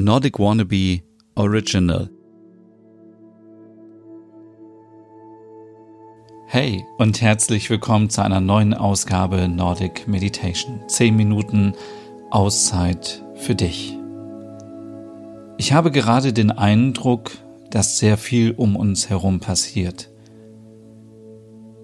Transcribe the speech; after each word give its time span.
Nordic 0.00 0.38
Wannabe 0.38 1.00
Original. 1.34 2.08
Hey 6.46 6.84
und 6.98 7.20
herzlich 7.20 7.68
willkommen 7.68 8.08
zu 8.08 8.22
einer 8.22 8.40
neuen 8.40 8.74
Ausgabe 8.74 9.48
Nordic 9.48 10.06
Meditation. 10.06 10.82
Zehn 10.86 11.16
Minuten 11.16 11.72
Auszeit 12.30 13.24
für 13.34 13.56
dich. 13.56 13.98
Ich 15.56 15.72
habe 15.72 15.90
gerade 15.90 16.32
den 16.32 16.52
Eindruck, 16.52 17.32
dass 17.70 17.98
sehr 17.98 18.18
viel 18.18 18.52
um 18.52 18.76
uns 18.76 19.10
herum 19.10 19.40
passiert. 19.40 20.12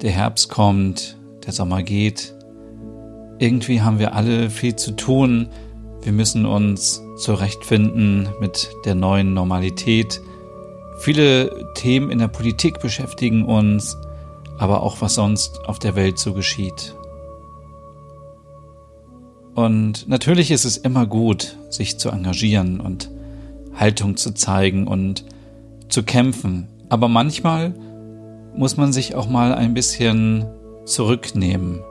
Der 0.03 0.13
Herbst 0.13 0.51
kommt, 0.51 1.19
der 1.45 1.53
Sommer 1.53 1.83
geht. 1.83 2.33
Irgendwie 3.41 3.83
haben 3.83 3.99
wir 3.99 4.15
alle 4.15 4.51
viel 4.51 4.77
zu 4.77 4.93
tun. 4.93 5.49
Wir 6.05 6.13
müssen 6.13 6.45
uns 6.45 7.03
zurechtfinden 7.17 8.29
mit 8.39 8.71
der 8.85 8.95
neuen 8.95 9.33
Normalität. 9.33 10.21
Viele 10.99 11.73
Themen 11.75 12.11
in 12.11 12.19
der 12.19 12.29
Politik 12.29 12.79
beschäftigen 12.81 13.47
uns, 13.47 13.97
aber 14.59 14.83
auch 14.83 15.01
was 15.01 15.15
sonst 15.15 15.65
auf 15.65 15.79
der 15.79 15.97
Welt 15.97 16.19
so 16.19 16.35
geschieht. 16.35 16.95
Und 19.55 20.07
natürlich 20.07 20.51
ist 20.51 20.67
es 20.67 20.77
immer 20.77 21.07
gut, 21.07 21.57
sich 21.71 21.99
zu 21.99 22.11
engagieren 22.11 22.81
und 22.81 23.11
Haltung 23.75 24.19
zu 24.19 24.35
zeigen 24.35 24.87
und 24.87 25.25
zu 25.89 26.03
kämpfen. 26.03 26.69
Aber 26.91 27.09
manchmal 27.09 27.73
muss 28.55 28.77
man 28.77 28.93
sich 28.93 29.15
auch 29.15 29.29
mal 29.29 29.55
ein 29.55 29.73
bisschen 29.73 30.45
zurücknehmen 30.85 31.83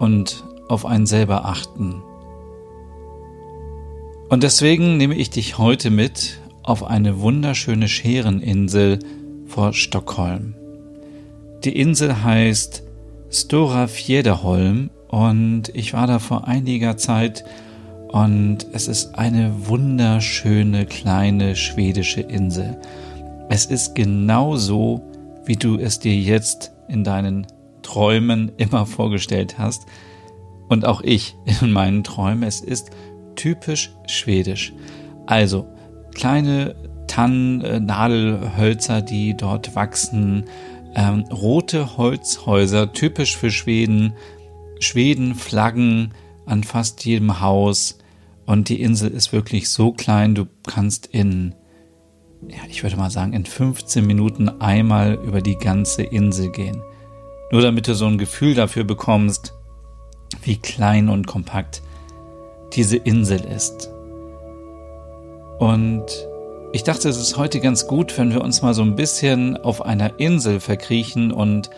und 0.00 0.42
auf 0.68 0.84
einen 0.84 1.06
selber 1.06 1.44
achten. 1.44 2.02
Und 4.28 4.42
deswegen 4.42 4.96
nehme 4.96 5.14
ich 5.14 5.30
dich 5.30 5.58
heute 5.58 5.90
mit 5.90 6.40
auf 6.62 6.82
eine 6.82 7.20
wunderschöne 7.20 7.88
Schereninsel 7.88 8.98
vor 9.46 9.72
Stockholm. 9.74 10.54
Die 11.64 11.78
Insel 11.78 12.24
heißt 12.24 12.82
Stora 13.30 13.86
Fjederholm 13.86 14.90
und 15.08 15.68
ich 15.74 15.92
war 15.92 16.06
da 16.06 16.18
vor 16.18 16.48
einiger 16.48 16.96
Zeit 16.96 17.44
und 18.08 18.66
es 18.72 18.88
ist 18.88 19.14
eine 19.14 19.68
wunderschöne 19.68 20.86
kleine 20.86 21.54
schwedische 21.54 22.22
Insel. 22.22 22.78
Es 23.50 23.66
ist 23.66 23.94
genau 23.94 24.56
so, 24.56 25.02
wie 25.44 25.56
du 25.56 25.76
es 25.78 25.98
dir 25.98 26.14
jetzt 26.14 26.72
in 26.88 27.04
deinen 27.04 27.46
Träumen 27.82 28.52
immer 28.56 28.86
vorgestellt 28.86 29.58
hast 29.58 29.84
und 30.68 30.86
auch 30.86 31.02
ich 31.02 31.36
in 31.60 31.72
meinen 31.72 32.04
Träumen. 32.04 32.42
Es 32.42 32.60
ist 32.60 32.90
typisch 33.34 33.92
schwedisch. 34.06 34.72
Also 35.26 35.66
kleine 36.14 36.74
Tannen, 37.06 37.60
äh, 37.62 39.02
die 39.02 39.36
dort 39.36 39.74
wachsen, 39.74 40.44
ähm, 40.94 41.24
rote 41.30 41.96
Holzhäuser, 41.96 42.92
typisch 42.92 43.36
für 43.36 43.50
Schweden, 43.50 44.14
Schweden 44.80 45.34
Flaggen 45.34 46.12
an 46.46 46.64
fast 46.64 47.04
jedem 47.04 47.40
Haus 47.40 47.98
und 48.46 48.68
die 48.68 48.80
Insel 48.80 49.10
ist 49.10 49.32
wirklich 49.32 49.68
so 49.70 49.92
klein, 49.92 50.34
du 50.34 50.46
kannst 50.66 51.06
in, 51.06 51.54
ja, 52.48 52.58
ich 52.68 52.82
würde 52.82 52.96
mal 52.96 53.10
sagen, 53.10 53.32
in 53.32 53.46
15 53.46 54.06
Minuten 54.06 54.48
einmal 54.48 55.14
über 55.14 55.40
die 55.40 55.56
ganze 55.56 56.02
Insel 56.02 56.50
gehen. 56.50 56.82
Nur 57.50 57.62
damit 57.62 57.88
du 57.88 57.94
so 57.94 58.06
ein 58.06 58.18
Gefühl 58.18 58.54
dafür 58.54 58.84
bekommst, 58.84 59.54
wie 60.42 60.56
klein 60.56 61.08
und 61.08 61.26
kompakt 61.26 61.82
diese 62.74 62.96
Insel 62.96 63.40
ist. 63.44 63.90
Und 65.58 66.04
ich 66.72 66.82
dachte, 66.82 67.08
es 67.08 67.16
ist 67.16 67.36
heute 67.36 67.60
ganz 67.60 67.86
gut, 67.86 68.18
wenn 68.18 68.32
wir 68.32 68.42
uns 68.42 68.62
mal 68.62 68.74
so 68.74 68.82
ein 68.82 68.96
bisschen 68.96 69.56
auf 69.56 69.84
einer 69.84 70.18
Insel 70.18 70.60
verkriechen 70.60 71.30
und 71.30 71.70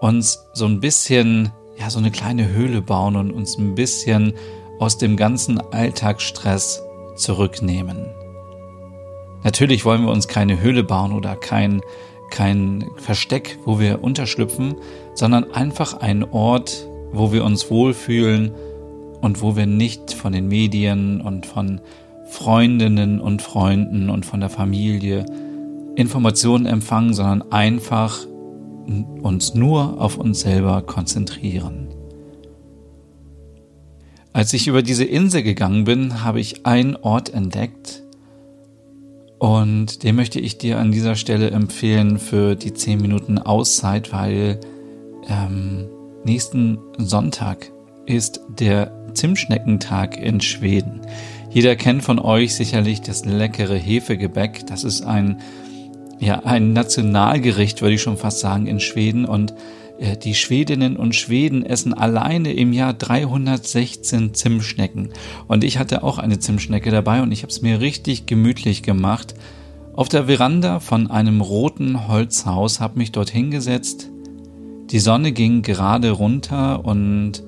uns 0.00 0.46
so 0.52 0.66
ein 0.66 0.80
bisschen, 0.80 1.50
ja, 1.78 1.88
so 1.88 1.98
eine 1.98 2.10
kleine 2.10 2.48
Höhle 2.48 2.82
bauen 2.82 3.16
und 3.16 3.30
uns 3.30 3.56
ein 3.56 3.74
bisschen 3.74 4.34
aus 4.78 4.98
dem 4.98 5.16
ganzen 5.16 5.58
Alltagsstress 5.72 6.82
zurücknehmen. 7.16 8.06
Natürlich 9.44 9.84
wollen 9.84 10.04
wir 10.04 10.10
uns 10.10 10.28
keine 10.28 10.60
Höhle 10.60 10.84
bauen 10.84 11.12
oder 11.12 11.36
kein, 11.36 11.80
kein 12.30 12.84
Versteck, 12.96 13.58
wo 13.64 13.78
wir 13.78 14.02
unterschlüpfen, 14.02 14.74
sondern 15.14 15.52
einfach 15.52 16.00
einen 16.00 16.24
Ort, 16.24 16.86
wo 17.12 17.32
wir 17.32 17.44
uns 17.44 17.70
wohlfühlen 17.70 18.54
und 19.24 19.40
wo 19.40 19.56
wir 19.56 19.64
nicht 19.64 20.12
von 20.12 20.34
den 20.34 20.48
Medien 20.48 21.22
und 21.22 21.46
von 21.46 21.80
Freundinnen 22.26 23.20
und 23.20 23.40
Freunden 23.40 24.10
und 24.10 24.26
von 24.26 24.40
der 24.40 24.50
Familie 24.50 25.24
Informationen 25.96 26.66
empfangen, 26.66 27.14
sondern 27.14 27.50
einfach 27.50 28.26
uns 29.22 29.54
nur 29.54 29.98
auf 29.98 30.18
uns 30.18 30.40
selber 30.40 30.82
konzentrieren. 30.82 31.88
Als 34.34 34.52
ich 34.52 34.68
über 34.68 34.82
diese 34.82 35.04
Insel 35.04 35.42
gegangen 35.42 35.84
bin, 35.84 36.22
habe 36.22 36.38
ich 36.38 36.66
einen 36.66 36.94
Ort 36.94 37.32
entdeckt 37.32 38.02
und 39.38 40.02
den 40.02 40.16
möchte 40.16 40.38
ich 40.38 40.58
dir 40.58 40.78
an 40.78 40.92
dieser 40.92 41.14
Stelle 41.14 41.50
empfehlen 41.50 42.18
für 42.18 42.56
die 42.56 42.74
10 42.74 43.00
Minuten 43.00 43.38
Auszeit, 43.38 44.12
weil 44.12 44.60
ähm, 45.30 45.86
nächsten 46.24 46.78
Sonntag 46.98 47.70
ist 48.06 48.42
der 48.58 49.03
Zimtschneckentag 49.14 50.18
in 50.18 50.40
Schweden. 50.40 51.00
Jeder 51.50 51.76
kennt 51.76 52.02
von 52.02 52.18
euch 52.18 52.54
sicherlich 52.54 53.00
das 53.00 53.24
leckere 53.24 53.76
Hefegebäck. 53.76 54.66
Das 54.66 54.84
ist 54.84 55.02
ein, 55.02 55.40
ja, 56.18 56.40
ein 56.40 56.72
Nationalgericht, 56.72 57.80
würde 57.80 57.94
ich 57.94 58.02
schon 58.02 58.16
fast 58.16 58.40
sagen, 58.40 58.66
in 58.66 58.80
Schweden. 58.80 59.24
Und 59.24 59.54
äh, 59.98 60.16
die 60.16 60.34
Schwedinnen 60.34 60.96
und 60.96 61.14
Schweden 61.14 61.64
essen 61.64 61.94
alleine 61.94 62.52
im 62.52 62.72
Jahr 62.72 62.92
316 62.92 64.34
Zimtschnecken. 64.34 65.10
Und 65.46 65.64
ich 65.64 65.78
hatte 65.78 66.02
auch 66.02 66.18
eine 66.18 66.38
Zimtschnecke 66.38 66.90
dabei 66.90 67.22
und 67.22 67.32
ich 67.32 67.42
habe 67.42 67.50
es 67.50 67.62
mir 67.62 67.80
richtig 67.80 68.26
gemütlich 68.26 68.82
gemacht. 68.82 69.34
Auf 69.94 70.08
der 70.08 70.24
Veranda 70.24 70.80
von 70.80 71.08
einem 71.08 71.40
roten 71.40 72.08
Holzhaus 72.08 72.80
habe 72.80 72.98
mich 72.98 73.12
dort 73.12 73.30
hingesetzt. 73.30 74.10
Die 74.90 74.98
Sonne 74.98 75.32
ging 75.32 75.62
gerade 75.62 76.10
runter 76.10 76.84
und 76.84 77.44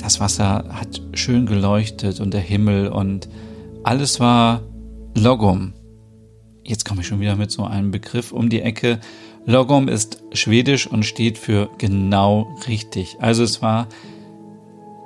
das 0.00 0.20
Wasser 0.20 0.64
hat 0.70 1.02
schön 1.14 1.46
geleuchtet 1.46 2.20
und 2.20 2.32
der 2.32 2.40
Himmel 2.40 2.88
und 2.88 3.28
alles 3.82 4.18
war 4.18 4.62
Logom. 5.16 5.74
Jetzt 6.64 6.84
komme 6.84 7.02
ich 7.02 7.06
schon 7.06 7.20
wieder 7.20 7.36
mit 7.36 7.50
so 7.50 7.64
einem 7.64 7.90
Begriff 7.90 8.32
um 8.32 8.48
die 8.48 8.62
Ecke. 8.62 9.00
Logom 9.44 9.88
ist 9.88 10.22
schwedisch 10.32 10.86
und 10.86 11.04
steht 11.04 11.36
für 11.36 11.68
genau 11.78 12.48
richtig. 12.66 13.16
Also 13.20 13.42
es 13.42 13.60
war 13.60 13.88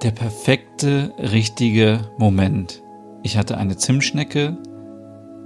der 0.03 0.11
perfekte, 0.11 1.13
richtige 1.19 2.01
Moment. 2.19 2.83
Ich 3.23 3.37
hatte 3.37 3.57
eine 3.57 3.77
Zimtschnecke. 3.77 4.59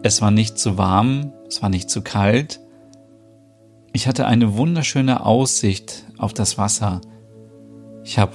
Es 0.03 0.21
war 0.21 0.31
nicht 0.31 0.59
zu 0.59 0.77
warm, 0.77 1.33
es 1.47 1.63
war 1.63 1.69
nicht 1.69 1.89
zu 1.89 2.03
kalt. 2.03 2.61
Ich 3.93 4.07
hatte 4.07 4.27
eine 4.27 4.57
wunderschöne 4.57 5.25
Aussicht 5.25 6.05
auf 6.19 6.35
das 6.35 6.59
Wasser. 6.59 7.01
Ich 8.05 8.19
habe 8.19 8.33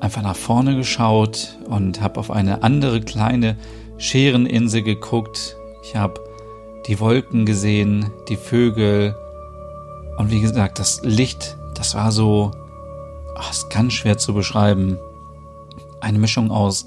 einfach 0.00 0.22
nach 0.22 0.36
vorne 0.36 0.76
geschaut 0.76 1.56
und 1.68 2.00
habe 2.00 2.20
auf 2.20 2.30
eine 2.30 2.62
andere 2.62 3.00
kleine 3.00 3.56
Schereninsel 3.98 4.82
geguckt. 4.82 5.56
Ich 5.82 5.96
habe 5.96 6.20
die 6.86 7.00
Wolken 7.00 7.46
gesehen, 7.46 8.10
die 8.28 8.36
Vögel 8.36 9.16
und 10.18 10.30
wie 10.30 10.40
gesagt, 10.40 10.78
das 10.78 11.02
Licht, 11.02 11.56
das 11.74 11.94
war 11.94 12.12
so, 12.12 12.50
ach, 13.34 13.50
ist 13.50 13.70
ganz 13.70 13.92
schwer 13.92 14.18
zu 14.18 14.34
beschreiben. 14.34 14.98
Eine 16.00 16.18
Mischung 16.18 16.50
aus 16.50 16.86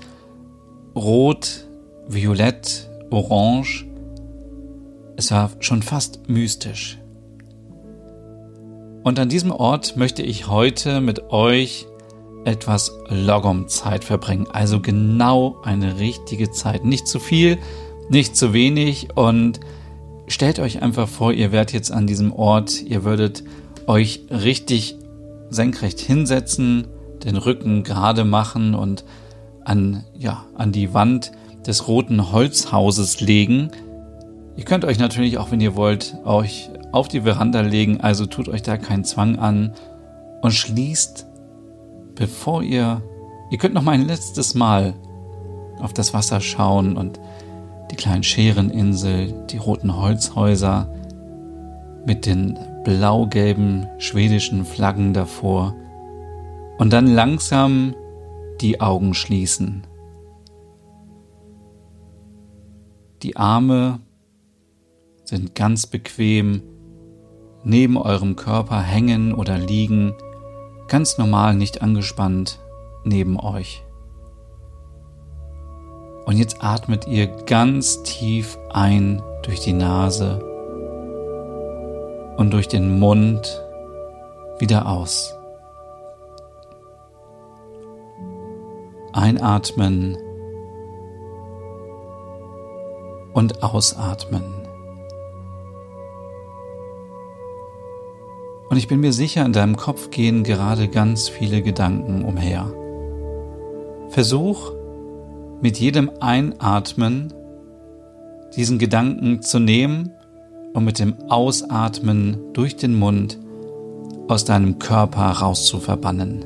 Rot, 0.95 1.67
Violett, 2.07 2.89
Orange. 3.11 3.85
Es 5.15 5.31
war 5.31 5.51
schon 5.59 5.83
fast 5.83 6.27
mystisch. 6.27 6.97
Und 9.03 9.19
an 9.19 9.29
diesem 9.29 9.51
Ort 9.51 9.95
möchte 9.95 10.23
ich 10.23 10.47
heute 10.47 11.01
mit 11.01 11.31
euch 11.31 11.87
etwas 12.45 12.97
Logom-Zeit 13.07 14.03
verbringen. 14.03 14.47
Also 14.51 14.79
genau 14.79 15.57
eine 15.63 15.99
richtige 15.99 16.51
Zeit. 16.51 16.85
Nicht 16.85 17.07
zu 17.07 17.19
viel, 17.19 17.57
nicht 18.09 18.35
zu 18.35 18.53
wenig. 18.53 19.09
Und 19.15 19.59
stellt 20.27 20.59
euch 20.59 20.81
einfach 20.81 21.07
vor, 21.07 21.33
ihr 21.33 21.51
werdet 21.51 21.73
jetzt 21.73 21.91
an 21.91 22.07
diesem 22.07 22.33
Ort, 22.33 22.81
ihr 22.81 23.03
würdet 23.03 23.43
euch 23.87 24.21
richtig 24.29 24.97
senkrecht 25.49 25.99
hinsetzen, 25.99 26.87
den 27.23 27.35
Rücken 27.35 27.83
gerade 27.83 28.23
machen 28.23 28.75
und 28.75 29.03
an, 29.65 30.03
ja, 30.17 30.45
an 30.55 30.71
die 30.71 30.93
Wand 30.93 31.31
des 31.65 31.87
roten 31.87 32.31
Holzhauses 32.31 33.19
legen. 33.19 33.71
Ihr 34.55 34.65
könnt 34.65 34.85
euch 34.85 34.99
natürlich 34.99 35.37
auch, 35.37 35.51
wenn 35.51 35.61
ihr 35.61 35.75
wollt, 35.75 36.15
euch 36.25 36.69
auf 36.91 37.07
die 37.07 37.21
Veranda 37.21 37.61
legen, 37.61 38.01
also 38.01 38.25
tut 38.25 38.49
euch 38.49 38.61
da 38.61 38.77
keinen 38.77 39.03
Zwang 39.03 39.37
an 39.37 39.73
und 40.41 40.51
schließt 40.51 41.27
bevor 42.19 42.61
ihr, 42.61 43.01
ihr 43.49 43.57
könnt 43.57 43.73
noch 43.73 43.81
mal 43.81 43.93
ein 43.93 44.05
letztes 44.05 44.53
Mal 44.53 44.93
auf 45.79 45.93
das 45.93 46.13
Wasser 46.13 46.41
schauen 46.41 46.97
und 46.97 47.19
die 47.89 47.95
kleinen 47.95 48.23
Schereninsel, 48.23 49.47
die 49.49 49.57
roten 49.57 49.95
Holzhäuser 49.95 50.93
mit 52.05 52.25
den 52.25 52.59
blau-gelben 52.83 53.87
schwedischen 53.97 54.65
Flaggen 54.65 55.13
davor 55.13 55.75
und 56.77 56.91
dann 56.91 57.07
langsam 57.07 57.95
die 58.59 58.81
Augen 58.81 59.13
schließen. 59.13 59.87
Die 63.23 63.37
Arme 63.37 64.01
sind 65.23 65.55
ganz 65.55 65.87
bequem 65.87 66.63
neben 67.63 67.97
eurem 67.97 68.35
Körper 68.35 68.81
hängen 68.81 69.33
oder 69.33 69.57
liegen, 69.57 70.13
ganz 70.89 71.17
normal 71.17 71.55
nicht 71.55 71.81
angespannt 71.81 72.59
neben 73.03 73.39
euch. 73.39 73.83
Und 76.25 76.37
jetzt 76.37 76.63
atmet 76.63 77.07
ihr 77.07 77.27
ganz 77.45 78.03
tief 78.03 78.57
ein 78.71 79.21
durch 79.43 79.61
die 79.61 79.73
Nase 79.73 80.43
und 82.37 82.51
durch 82.51 82.67
den 82.67 82.99
Mund 82.99 83.63
wieder 84.59 84.87
aus. 84.87 85.33
Einatmen 89.13 90.17
und 93.33 93.63
ausatmen. 93.63 94.58
Ich 98.79 98.87
bin 98.87 99.01
mir 99.01 99.11
sicher, 99.11 99.45
in 99.45 99.51
deinem 99.51 99.75
Kopf 99.75 100.09
gehen 100.09 100.45
gerade 100.45 100.87
ganz 100.87 101.27
viele 101.27 101.61
Gedanken 101.61 102.23
umher. 102.23 102.73
Versuch 104.07 104.71
mit 105.59 105.77
jedem 105.77 106.09
Einatmen 106.21 107.33
diesen 108.55 108.79
Gedanken 108.79 109.41
zu 109.41 109.59
nehmen 109.59 110.11
und 110.73 110.85
mit 110.85 110.97
dem 110.97 111.13
Ausatmen 111.27 112.53
durch 112.53 112.77
den 112.77 112.97
Mund 112.97 113.37
aus 114.29 114.45
deinem 114.45 114.79
Körper 114.79 115.29
rauszuverbannen. 115.29 116.45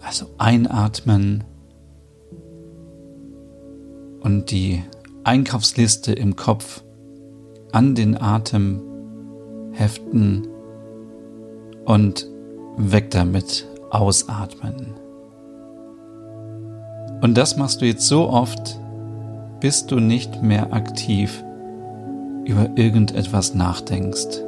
Also 0.00 0.26
einatmen 0.36 1.44
und 4.18 4.50
die 4.50 4.82
Einkaufsliste 5.22 6.12
im 6.12 6.34
Kopf 6.34 6.82
an 7.70 7.94
den 7.94 8.20
Atem 8.20 8.80
heften 9.78 10.48
und 11.84 12.28
weg 12.76 13.10
damit 13.10 13.66
ausatmen. 13.90 14.94
Und 17.20 17.36
das 17.36 17.56
machst 17.56 17.80
du 17.80 17.86
jetzt 17.86 18.06
so 18.06 18.28
oft, 18.28 18.78
bis 19.60 19.86
du 19.86 19.98
nicht 19.98 20.42
mehr 20.42 20.72
aktiv 20.72 21.42
über 22.44 22.70
irgendetwas 22.76 23.54
nachdenkst. 23.54 24.42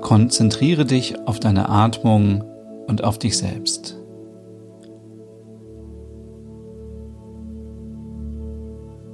Konzentriere 0.00 0.84
dich 0.84 1.26
auf 1.26 1.40
deine 1.40 1.68
Atmung 1.68 2.44
und 2.86 3.04
auf 3.04 3.18
dich 3.18 3.36
selbst. 3.38 3.96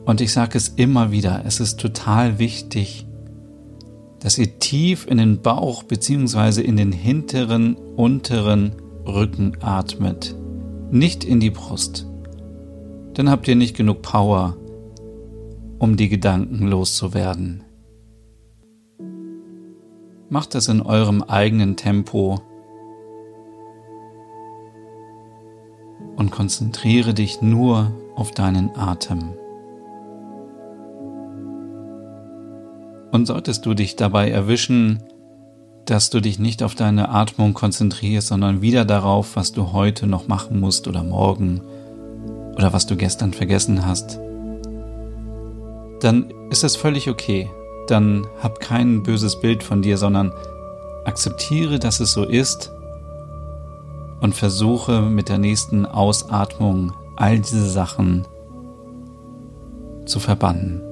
Und 0.05 0.23
ich 0.23 0.33
sage 0.33 0.57
es 0.57 0.69
immer 0.69 1.11
wieder, 1.11 1.43
es 1.45 1.61
ist 1.61 1.81
total 1.81 2.39
wichtig, 2.39 3.08
dass 4.21 4.39
ihr 4.39 4.59
tief 4.59 5.07
in 5.07 5.19
den 5.19 5.43
Bauch 5.43 5.83
bzw. 5.85 6.61
in 6.61 6.77
den 6.77 6.93
hinteren, 6.93 7.75
unteren 7.75 8.73
Rücken 9.07 9.57
atmet, 9.61 10.35
nicht 10.91 11.25
in 11.25 11.41
die 11.41 11.51
Brust 11.51 12.09
dann 13.19 13.31
habt 13.31 13.49
ihr 13.49 13.57
nicht 13.57 13.77
genug 13.77 14.01
Power, 14.01 14.57
um 15.81 15.97
die 15.97 16.09
Gedanken 16.09 16.69
loszuwerden. 16.69 17.65
Macht 20.29 20.55
das 20.55 20.69
in 20.69 20.81
eurem 20.81 21.25
eigenen 21.25 21.75
Tempo 21.75 22.41
und 26.15 26.31
konzentriere 26.31 27.13
dich 27.13 27.43
nur 27.43 27.91
auf 28.15 28.31
deinen 28.31 28.71
Atem. 28.77 29.31
Und 33.19 33.27
solltest 33.27 33.67
du 33.67 33.75
dich 33.75 33.97
dabei 33.97 34.31
erwischen, 34.31 35.03
dass 35.87 36.09
du 36.09 36.21
dich 36.21 36.39
nicht 36.39 36.63
auf 36.63 36.77
deine 36.77 37.09
Atmung 37.09 37.53
konzentrierst, 37.53 38.29
sondern 38.29 38.63
wieder 38.63 38.85
darauf, 38.85 39.35
was 39.35 39.51
du 39.51 39.73
heute 39.73 40.07
noch 40.07 40.29
machen 40.29 40.61
musst 40.61 40.87
oder 40.87 41.03
morgen, 41.03 41.61
oder 42.55 42.73
was 42.73 42.87
du 42.87 42.95
gestern 42.95 43.33
vergessen 43.33 43.85
hast, 43.85 44.21
dann 46.01 46.33
ist 46.51 46.63
es 46.63 46.77
völlig 46.77 47.11
okay. 47.11 47.51
Dann 47.89 48.25
hab 48.41 48.61
kein 48.61 49.03
böses 49.03 49.41
Bild 49.41 49.65
von 49.65 49.83
dir, 49.83 49.99
sondern 49.99 50.33
akzeptiere, 51.05 51.81
dass 51.81 51.99
es 51.99 52.13
so 52.13 52.23
ist 52.23 52.71
und 54.21 54.37
versuche 54.37 55.03
mit 55.03 55.29
der 55.29 55.39
nächsten 55.39 55.87
Ausatmung 55.87 56.93
all 57.17 57.41
diese 57.41 57.69
Sachen 57.69 58.29
zu 60.07 60.21
verbannen. 60.21 60.88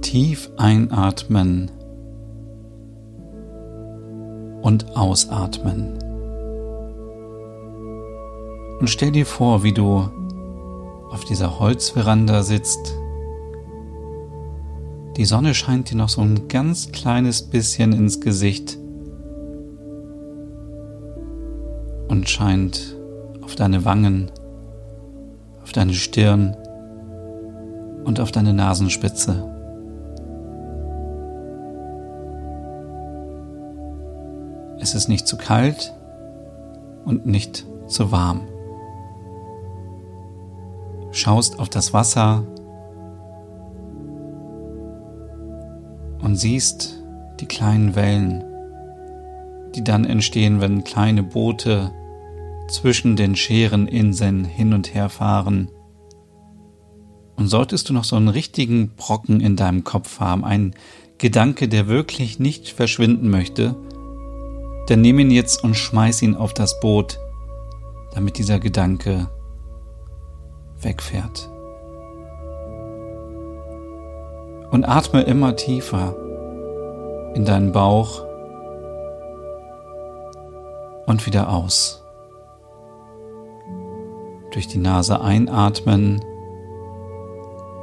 Tief 0.00 0.50
einatmen 0.56 1.70
und 4.62 4.96
ausatmen. 4.96 5.98
Und 8.80 8.88
stell 8.88 9.12
dir 9.12 9.26
vor, 9.26 9.62
wie 9.62 9.72
du 9.72 10.08
auf 11.10 11.24
dieser 11.24 11.58
Holzveranda 11.58 12.42
sitzt. 12.42 12.96
Die 15.16 15.24
Sonne 15.24 15.54
scheint 15.54 15.90
dir 15.90 15.96
noch 15.96 16.08
so 16.08 16.22
ein 16.22 16.48
ganz 16.48 16.92
kleines 16.92 17.42
bisschen 17.42 17.92
ins 17.92 18.20
Gesicht 18.20 18.78
und 22.08 22.28
scheint 22.28 22.96
auf 23.42 23.54
deine 23.54 23.84
Wangen, 23.84 24.30
auf 25.62 25.72
deine 25.72 25.92
Stirn 25.92 26.56
und 28.04 28.20
auf 28.20 28.32
deine 28.32 28.52
Nasenspitze. 28.52 29.49
Es 34.80 34.94
ist 34.94 35.08
nicht 35.08 35.28
zu 35.28 35.36
kalt 35.36 35.94
und 37.04 37.26
nicht 37.26 37.66
zu 37.86 38.10
warm 38.10 38.42
schaust 41.12 41.58
auf 41.58 41.68
das 41.68 41.92
Wasser 41.92 42.44
und 46.20 46.36
siehst 46.36 47.02
die 47.40 47.46
kleinen 47.46 47.94
Wellen, 47.94 48.44
die 49.74 49.84
dann 49.84 50.04
entstehen, 50.04 50.60
wenn 50.60 50.84
kleine 50.84 51.22
Boote 51.22 51.92
zwischen 52.68 53.16
den 53.16 53.34
Schereninseln 53.36 54.44
hin 54.44 54.72
und 54.72 54.94
her 54.94 55.08
fahren. 55.08 55.70
Und 57.36 57.48
solltest 57.48 57.88
du 57.88 57.92
noch 57.92 58.04
so 58.04 58.16
einen 58.16 58.28
richtigen 58.28 58.94
Brocken 58.96 59.40
in 59.40 59.56
deinem 59.56 59.82
Kopf 59.82 60.20
haben, 60.20 60.44
einen 60.44 60.74
Gedanke, 61.18 61.68
der 61.68 61.88
wirklich 61.88 62.38
nicht 62.38 62.68
verschwinden 62.68 63.30
möchte, 63.30 63.76
dann 64.90 65.02
nimm 65.02 65.20
ihn 65.20 65.30
jetzt 65.30 65.62
und 65.62 65.74
schmeiß 65.74 66.20
ihn 66.22 66.34
auf 66.34 66.52
das 66.52 66.80
Boot, 66.80 67.20
damit 68.12 68.38
dieser 68.38 68.58
Gedanke 68.58 69.28
wegfährt. 70.80 71.48
Und 74.72 74.84
atme 74.84 75.22
immer 75.22 75.54
tiefer 75.54 76.16
in 77.34 77.44
deinen 77.44 77.70
Bauch 77.70 78.24
und 81.06 81.24
wieder 81.24 81.50
aus. 81.50 82.04
Durch 84.50 84.66
die 84.66 84.78
Nase 84.78 85.20
einatmen 85.20 86.20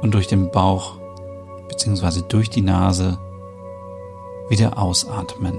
und 0.02 0.12
durch 0.12 0.26
den 0.26 0.50
Bauch 0.50 0.98
bzw. 1.68 2.20
durch 2.28 2.50
die 2.50 2.60
Nase 2.60 3.16
wieder 4.50 4.78
ausatmen. 4.78 5.58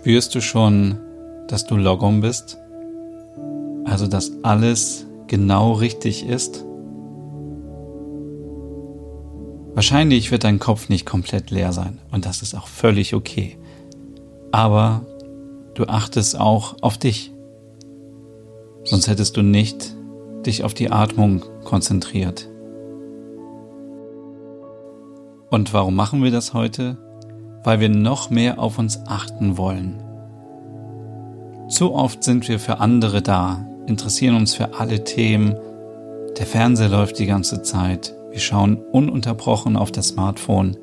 Spürst 0.00 0.34
du 0.34 0.40
schon, 0.40 0.98
dass 1.46 1.66
du 1.66 1.76
Logom 1.76 2.22
bist? 2.22 2.56
Also, 3.84 4.06
dass 4.06 4.32
alles 4.42 5.06
genau 5.26 5.72
richtig 5.72 6.26
ist? 6.26 6.64
Wahrscheinlich 9.74 10.30
wird 10.30 10.44
dein 10.44 10.58
Kopf 10.58 10.88
nicht 10.88 11.04
komplett 11.04 11.50
leer 11.50 11.74
sein 11.74 11.98
und 12.12 12.24
das 12.24 12.40
ist 12.40 12.54
auch 12.54 12.66
völlig 12.66 13.14
okay. 13.14 13.58
Aber 14.52 15.04
du 15.74 15.84
achtest 15.84 16.40
auch 16.40 16.76
auf 16.80 16.96
dich. 16.96 17.34
Sonst 18.84 19.06
hättest 19.06 19.36
du 19.36 19.42
nicht 19.42 19.94
dich 20.46 20.64
auf 20.64 20.72
die 20.72 20.90
Atmung 20.90 21.44
konzentriert. 21.64 22.48
Und 25.50 25.74
warum 25.74 25.94
machen 25.94 26.22
wir 26.22 26.30
das 26.30 26.54
heute? 26.54 26.96
Weil 27.62 27.80
wir 27.80 27.88
noch 27.88 28.30
mehr 28.30 28.58
auf 28.58 28.78
uns 28.78 29.00
achten 29.06 29.56
wollen. 29.56 30.02
Zu 31.68 31.94
oft 31.94 32.24
sind 32.24 32.48
wir 32.48 32.58
für 32.58 32.80
andere 32.80 33.22
da, 33.22 33.66
interessieren 33.86 34.36
uns 34.36 34.54
für 34.54 34.74
alle 34.74 35.04
Themen, 35.04 35.54
der 36.38 36.46
Fernseher 36.46 36.88
läuft 36.88 37.18
die 37.18 37.26
ganze 37.26 37.62
Zeit, 37.62 38.14
wir 38.30 38.40
schauen 38.40 38.76
ununterbrochen 38.76 39.76
auf 39.76 39.92
das 39.92 40.08
Smartphone. 40.08 40.76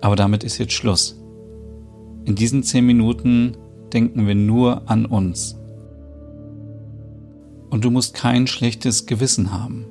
Aber 0.00 0.16
damit 0.16 0.44
ist 0.44 0.58
jetzt 0.58 0.72
Schluss. 0.72 1.20
In 2.24 2.34
diesen 2.34 2.62
zehn 2.62 2.86
Minuten 2.86 3.56
denken 3.92 4.26
wir 4.26 4.34
nur 4.34 4.88
an 4.88 5.06
uns. 5.06 5.58
Und 7.70 7.84
du 7.84 7.90
musst 7.90 8.14
kein 8.14 8.46
schlechtes 8.46 9.06
Gewissen 9.06 9.52
haben. 9.52 9.86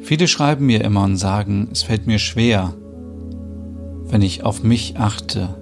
Viele 0.00 0.28
schreiben 0.28 0.66
mir 0.66 0.82
immer 0.82 1.04
und 1.04 1.16
sagen, 1.16 1.68
es 1.72 1.82
fällt 1.82 2.06
mir 2.06 2.18
schwer, 2.18 2.74
wenn 4.08 4.22
ich 4.22 4.44
auf 4.44 4.62
mich 4.62 4.96
achte, 4.98 5.54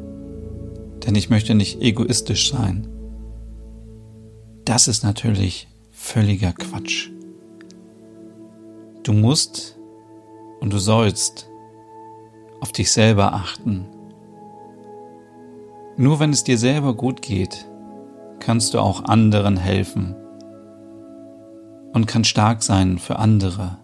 denn 1.06 1.14
ich 1.14 1.30
möchte 1.30 1.54
nicht 1.54 1.80
egoistisch 1.80 2.50
sein. 2.50 2.88
Das 4.64 4.88
ist 4.88 5.04
natürlich 5.04 5.68
völliger 5.90 6.52
Quatsch. 6.52 7.10
Du 9.02 9.12
musst 9.12 9.78
und 10.60 10.72
du 10.72 10.78
sollst 10.78 11.48
auf 12.60 12.72
dich 12.72 12.90
selber 12.90 13.34
achten. 13.34 13.86
Nur 15.96 16.20
wenn 16.20 16.30
es 16.30 16.44
dir 16.44 16.58
selber 16.58 16.94
gut 16.94 17.22
geht, 17.22 17.68
kannst 18.40 18.74
du 18.74 18.78
auch 18.78 19.04
anderen 19.04 19.56
helfen 19.56 20.16
und 21.92 22.06
kann 22.06 22.24
stark 22.24 22.62
sein 22.62 22.98
für 22.98 23.18
andere. 23.18 23.78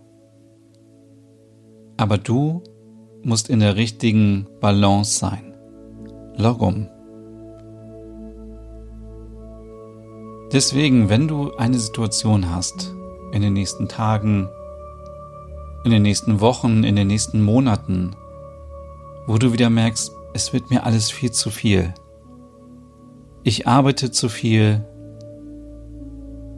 Aber 1.97 2.19
du 2.19 2.63
musst 3.23 3.51
in 3.51 3.61
der 3.61 3.77
richtigen 3.77 4.47
Balance 4.61 5.19
sein. 5.19 5.55
Logum. 6.37 6.89
Deswegen, 10.53 11.09
wenn 11.09 11.29
du 11.29 11.55
eine 11.57 11.79
Situation 11.79 12.51
hast 12.51 12.93
in 13.33 13.43
den 13.43 13.53
nächsten 13.53 13.89
Tagen, 13.89 14.49
in 15.85 15.93
den 15.93 16.03
nächsten 16.03 16.41
Wochen, 16.41 16.83
in 16.83 16.97
den 16.97 17.07
nächsten 17.07 17.43
Monaten, 17.43 18.17
wo 19.27 19.39
du 19.39 19.53
wieder 19.53 19.71
merkst, 19.71 20.13
es 20.35 20.53
wird 20.53 20.71
mir 20.71 20.85
alles 20.85 21.11
viel 21.11 21.31
zu 21.31 21.51
viel. 21.51 21.95
Ich 23.45 23.67
arbeite 23.67 24.11
zu 24.11 24.29
viel. 24.29 24.85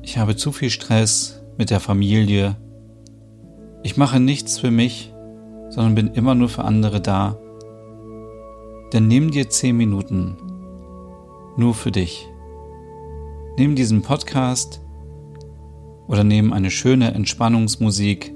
Ich 0.02 0.19
habe 0.19 0.37
zu 0.37 0.52
viel 0.52 0.71
Stress 0.71 1.42
mit 1.59 1.71
der 1.71 1.81
Familie. 1.81 2.57
Ich 3.83 3.97
mache 3.97 4.21
nichts 4.21 4.59
für 4.59 4.71
mich, 4.71 5.12
sondern 5.73 5.95
bin 5.95 6.09
immer 6.09 6.35
nur 6.35 6.50
für 6.50 6.64
andere 6.64 7.00
da. 7.00 7.38
Dann 8.91 9.09
nimm 9.09 9.31
dir 9.31 9.49
zehn 9.49 9.76
Minuten 9.76 10.37
nur 11.57 11.75
für 11.75 11.91
dich. 11.91 12.29
Nimm 13.57 13.75
diesen 13.75 14.02
Podcast 14.02 14.83
oder 16.09 16.25
nimm 16.25 16.52
eine 16.52 16.71
schöne 16.71 17.14
Entspannungsmusik. 17.14 18.35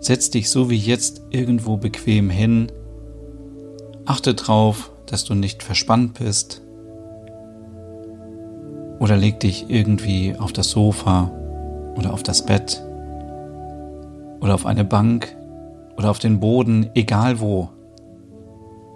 Setz 0.00 0.28
dich 0.28 0.50
so 0.50 0.68
wie 0.68 0.76
jetzt 0.76 1.22
irgendwo 1.30 1.78
bequem 1.78 2.28
hin. 2.28 2.70
Achte 4.04 4.34
drauf, 4.34 4.92
dass 5.06 5.24
du 5.24 5.34
nicht 5.34 5.62
verspannt 5.62 6.18
bist. 6.18 6.60
Oder 8.98 9.16
leg 9.16 9.40
dich 9.40 9.66
irgendwie 9.68 10.34
auf 10.38 10.52
das 10.52 10.70
Sofa 10.70 11.30
oder 11.96 12.12
auf 12.12 12.22
das 12.22 12.44
Bett 12.44 12.82
oder 14.40 14.54
auf 14.54 14.66
eine 14.66 14.84
Bank 14.84 15.34
oder 15.96 16.10
auf 16.10 16.18
den 16.18 16.40
Boden, 16.40 16.90
egal 16.94 17.40
wo. 17.40 17.70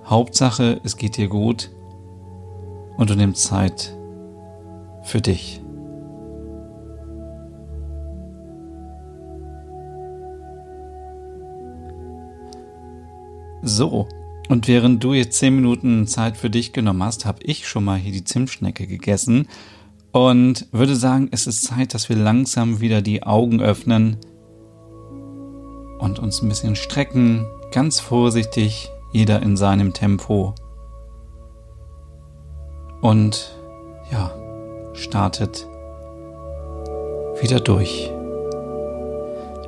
Hauptsache, 0.05 0.81
es 0.85 0.97
geht 0.97 1.17
dir 1.17 1.29
gut 1.29 1.71
und 2.97 3.11
du 3.11 3.15
nimmst 3.15 3.45
Zeit 3.45 3.97
für 5.03 5.21
dich. 5.21 5.61
So, 13.63 14.07
und 14.49 14.69
während 14.69 15.03
du 15.03 15.13
jetzt 15.13 15.39
zehn 15.39 15.57
Minuten 15.57 16.07
Zeit 16.07 16.37
für 16.37 16.51
dich 16.51 16.73
genommen 16.73 17.03
hast, 17.03 17.27
habe 17.27 17.43
ich 17.43 17.67
schon 17.67 17.83
mal 17.83 17.99
hier 17.99 18.13
die 18.13 18.23
Zimtschnecke 18.23 18.87
gegessen 18.87 19.49
und 20.13 20.69
würde 20.71 20.95
sagen, 20.95 21.29
es 21.33 21.49
ist 21.49 21.65
Zeit, 21.65 21.93
dass 21.93 22.09
wir 22.09 22.17
langsam 22.17 22.81
wieder 22.81 23.03
die 23.03 23.25
Augen 23.25 23.61
öffnen 23.61 24.19
und 26.07 26.19
uns 26.19 26.41
ein 26.41 26.49
bisschen 26.49 26.77
strecken, 26.77 27.47
ganz 27.73 28.01
vorsichtig, 28.01 28.91
jeder 29.13 29.43
in 29.43 29.57
seinem 29.57 29.93
Tempo. 29.93 30.55
Und 33.03 33.55
ja, 34.11 34.33
startet 34.95 35.67
wieder 37.41 37.61
durch. 37.61 38.11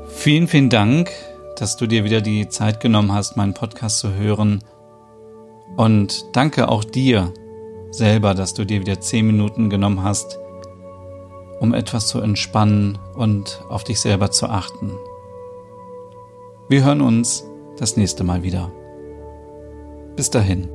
Vielen, 0.07 0.49
vielen 0.49 0.71
Dank, 0.71 1.11
dass 1.57 1.77
du 1.77 1.87
dir 1.87 2.05
wieder 2.05 2.21
die 2.21 2.49
Zeit 2.49 2.81
genommen 2.81 3.13
hast, 3.13 3.37
meinen 3.37 3.55
Podcast 3.55 3.99
zu 3.99 4.15
hören. 4.15 4.65
Und 5.77 6.25
danke 6.33 6.69
auch 6.69 6.85
dir 6.85 7.33
selber, 7.91 8.35
dass 8.35 8.55
du 8.55 8.65
dir 8.65 8.81
wieder 8.81 9.01
zehn 9.01 9.27
Minuten 9.27 9.71
genommen 9.71 10.03
hast, 10.03 10.39
um 11.61 11.75
etwas 11.75 12.09
zu 12.09 12.21
entspannen 12.21 12.99
und 13.15 13.63
auf 13.69 13.85
dich 13.85 14.01
selber 14.01 14.31
zu 14.31 14.47
achten. 14.49 14.93
Wir 16.71 16.85
hören 16.85 17.01
uns 17.01 17.47
das 17.79 17.97
nächste 17.97 18.25
Mal 18.25 18.43
wieder. 18.43 18.71
Bis 20.17 20.29
dahin. 20.29 20.69